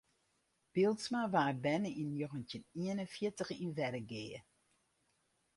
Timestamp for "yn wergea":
3.65-4.41